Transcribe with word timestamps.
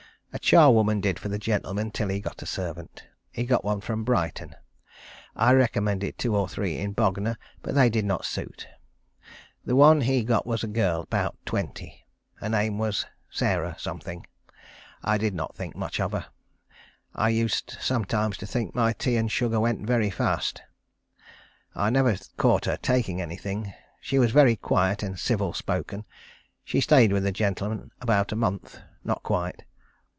A 0.33 0.39
charwoman 0.39 1.01
did 1.01 1.19
for 1.19 1.27
the 1.27 1.37
gentleman 1.37 1.91
till 1.91 2.07
he 2.07 2.21
got 2.21 2.41
a 2.41 2.45
servant. 2.45 3.05
He 3.33 3.43
got 3.45 3.65
one 3.65 3.81
from 3.81 4.05
Brighton. 4.05 4.55
I 5.35 5.51
recommended 5.51 6.17
two 6.17 6.37
or 6.37 6.47
three 6.47 6.77
in 6.77 6.93
Bognor, 6.93 7.37
but 7.61 7.75
they 7.75 7.89
did 7.89 8.05
not 8.05 8.23
suit. 8.23 8.65
The 9.65 9.75
one 9.75 9.99
he 9.99 10.23
got 10.23 10.47
was 10.47 10.63
a 10.63 10.67
girl 10.69 11.01
about 11.01 11.35
twenty. 11.45 12.05
Her 12.35 12.47
name 12.47 12.77
was 12.77 13.05
Sarah 13.29 13.75
Something. 13.77 14.25
I 15.03 15.17
did 15.17 15.33
not 15.33 15.53
think 15.57 15.75
much 15.75 15.99
of 15.99 16.13
her. 16.13 16.27
I 17.13 17.27
used 17.27 17.75
sometimes 17.81 18.37
to 18.37 18.47
think 18.47 18.73
my 18.73 18.93
tea 18.93 19.17
and 19.17 19.29
sugar 19.29 19.59
went 19.59 19.85
very 19.85 20.09
fast. 20.09 20.61
I 21.75 21.89
never 21.89 22.15
caught 22.37 22.63
her 22.65 22.77
taking 22.77 23.19
anything. 23.19 23.73
She 23.99 24.17
was 24.17 24.31
very 24.31 24.55
quiet 24.55 25.03
and 25.03 25.19
civil 25.19 25.51
spoken. 25.51 26.05
She 26.63 26.79
stayed 26.79 27.11
with 27.11 27.23
the 27.23 27.33
gentleman 27.33 27.91
about 27.99 28.31
a 28.31 28.37
month; 28.37 28.79
not 29.03 29.23
quite. 29.23 29.65